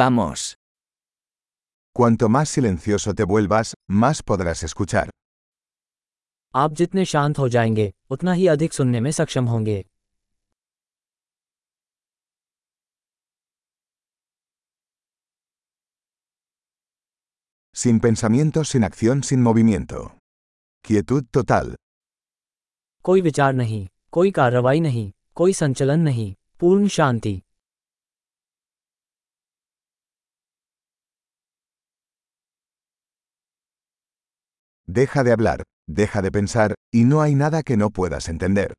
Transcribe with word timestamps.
Vamos. 0.00 0.54
Cuanto 1.92 2.28
más 2.28 2.48
silencioso 2.48 3.14
te 3.14 3.24
vuelvas, 3.24 3.74
más 3.90 4.22
podrás 4.22 4.62
escuchar. 4.62 5.10
आप 6.54 6.72
जितने 6.72 7.04
शांत 7.04 7.38
हो 7.38 7.48
जाएँगे 7.48 7.92
उतना 8.10 8.32
ही 8.32 8.46
अधिक 8.46 8.72
सुनने 8.72 9.00
में 9.00 9.10
सक्षम 9.10 9.44
होंगे 9.44 9.84
Sin 17.76 18.00
pensamientos, 18.00 18.68
sin 18.74 18.84
acción, 18.90 19.22
sin 19.30 19.42
movimiento. 19.48 20.06
Quietud 20.88 21.26
total. 21.36 21.74
कोई 23.02 23.20
विचार 23.20 23.52
नहीं 23.52 23.88
कोई 24.12 24.30
कार्रवाई 24.30 24.80
नहीं 24.80 25.12
कोई 25.34 25.52
संचलन 25.52 26.00
नहीं 26.00 26.34
पूर्ण 26.60 26.88
शांति 26.88 27.42
Deja 34.87 35.23
de 35.23 35.31
hablar, 35.31 35.63
deja 35.87 36.21
de 36.21 36.31
pensar, 36.31 36.73
y 36.93 37.03
no 37.03 37.21
hay 37.21 37.35
nada 37.35 37.63
que 37.63 37.77
no 37.77 37.89
puedas 37.89 38.29
entender. 38.29 38.73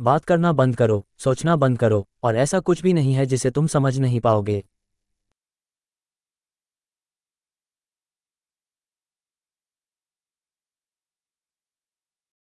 बात 0.00 0.24
करना 0.24 0.52
बंद 0.52 0.76
करो 0.76 1.04
सोचना 1.18 1.56
बंद 1.56 1.78
करो 1.78 2.06
और 2.24 2.36
ऐसा 2.36 2.60
कुछ 2.60 2.82
भी 2.82 2.92
नहीं 2.92 3.14
है 3.14 3.26
जिसे 3.26 3.50
तुम 3.50 3.66
समझ 3.66 3.98
नहीं 3.98 4.20
पाओगे 4.20 4.62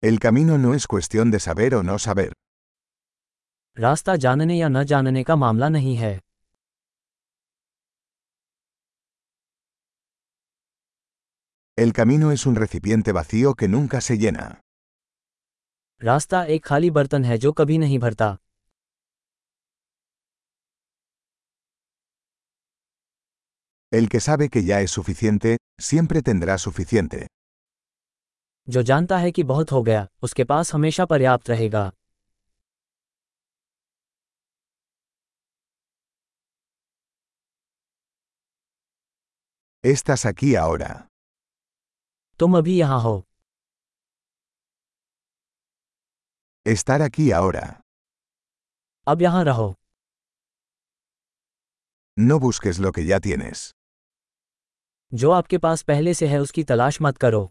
El 0.03 0.19
camino 0.19 0.59
no 0.59 0.75
es 0.75 0.87
cuestión 0.87 1.31
de 1.31 1.41
saber 1.41 1.75
o 1.75 1.83
no 1.83 1.99
saber. 2.05 2.31
रास्ता 3.77 4.17
जानने 4.17 4.57
या 4.59 4.69
न 4.69 4.83
जानने 4.85 5.23
का 5.25 5.37
मामला 5.37 5.69
नहीं 5.69 5.97
है 5.97 6.19
El 11.77 11.93
camino 11.93 12.33
es 12.33 12.47
un 12.47 12.55
recipiente 12.55 13.13
vacío 13.13 13.55
que 13.55 13.69
nunca 13.69 14.01
se 14.01 14.17
llena. 14.19 14.61
रास्ता 16.05 16.43
एक 16.55 16.65
खाली 16.65 16.91
बर्तन 16.91 17.25
है 17.25 17.37
जो 17.39 17.53
कभी 17.59 17.79
नहीं 17.79 17.99
भरता 17.99 18.37
El 23.93 24.09
que 24.09 24.21
sabe 24.21 24.49
que 24.49 24.63
ya 24.65 24.81
es 24.81 24.91
suficiente, 24.91 25.57
siempre 25.81 26.23
tendrá 26.23 26.59
suficiente. 26.59 27.27
जो 28.69 28.83
जानता 28.83 29.19
है 29.19 29.31
कि 29.33 29.43
बहुत 29.43 29.73
हो 29.73 29.83
गया 29.83 30.07
उसके 30.23 30.45
पास 30.45 30.73
हमेशा 30.75 31.05
पर्याप्त 31.13 31.51
रहेगा 31.51 31.91
Estás 39.85 40.27
aquí 40.27 40.55
ahora. 40.55 41.09
तुम 42.41 42.57
अभी 42.59 42.79
यहाँ 42.79 43.01
हो 43.03 43.15
Estar 46.67 46.99
aquí 47.05 47.25
ahora. 47.37 47.63
अब 49.07 49.23
यहाँ 49.23 49.45
रहो 49.45 49.75
No 52.17 52.39
busques 52.45 52.79
lo 52.85 52.93
que 52.99 53.03
ya 53.11 53.19
tienes. 53.27 53.71
जो 55.13 55.31
आपके 55.31 55.59
पास 55.59 55.83
पहले 55.83 56.15
से 56.15 56.27
है 56.29 56.39
उसकी 56.41 56.65
तलाश 56.65 57.01
मत 57.03 57.17
करो 57.25 57.43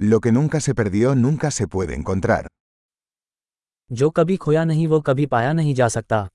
Lo 0.00 0.20
que 0.20 0.32
nunca 0.32 0.60
se 0.60 0.74
perdió 0.74 1.14
nunca 1.14 1.50
se 1.50 1.66
puede 1.66 1.94
encontrar. 1.94 2.46
जो 3.90 4.08
कभी 4.16 4.36
खोया 4.36 4.64
नहीं 4.64 4.86
वो 4.88 5.00
कभी 5.00 5.24
पाया 5.26 5.52
नहीं 5.52 5.74
जा 5.74 5.86
सकता 5.88 6.28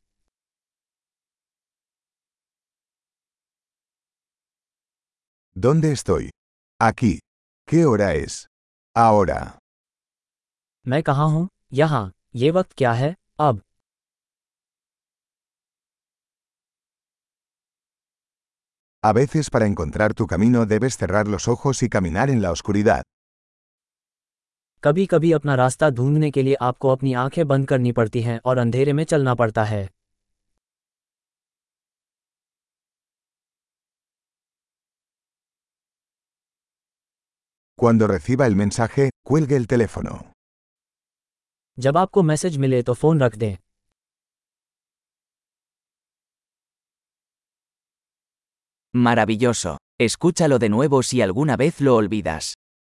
¿Dónde 5.61 5.91
estoy? 5.91 6.31
Aquí. 6.81 7.19
¿Qué 7.69 7.85
hora 7.85 8.15
es? 8.15 8.47
Ahora. 8.97 9.59
मैं 10.89 11.03
कहाँ 11.03 11.27
हूँ 11.29 11.49
यहाँ 11.73 12.13
ये 12.35 12.51
वक्त 12.51 12.73
क्या 12.79 12.93
है 12.93 13.15
अब 13.41 13.61
A 19.03 19.13
veces 19.13 19.51
para 19.51 19.67
encontrar 19.67 20.15
tu 20.15 20.27
camino 20.27 20.65
debes 20.67 20.97
cerrar 20.97 21.27
los 21.27 21.49
ojos 21.49 21.83
y 21.83 21.89
caminar 21.89 22.31
en 22.31 22.43
la 22.43 22.53
oscuridad. 22.53 23.03
कभी 24.83 25.07
कभी 25.07 25.33
अपना 25.33 25.55
रास्ता 25.55 25.91
ढूँढने 25.91 26.31
के 26.31 26.43
लिए 26.43 26.55
आपको 26.55 26.89
अपनी 26.89 27.13
आँखें 27.27 27.47
बंद 27.49 27.69
करनी 27.69 27.93
पड़ती 27.93 28.23
हैं 28.23 28.41
और 28.45 28.59
अंधेरे 28.59 28.93
में 28.93 29.05
चलना 29.05 29.35
पड़ता 29.35 29.65
है 29.65 29.89
Cuando 37.78 38.08
reciba 38.08 38.46
el 38.48 38.56
mensaje, 38.56 39.10
cuelgue 39.26 39.56
el 39.56 39.68
teléfono. 39.68 40.34
जब 41.80 41.98
आपको 41.98 42.22
मैसेज 42.24 42.58
मिले 42.58 42.82
तो 42.84 42.94
फ़ोन 42.94 43.20
रख 43.22 43.36
दें 43.36 43.56
Maravilloso. 48.96 49.78
Escúchalo 50.00 50.60
de 50.60 50.70
nuevo 50.70 51.02
si 51.04 51.22
alguna 51.22 51.56
vez 51.58 51.82
lo 51.82 51.96
olvidas. 51.96 52.54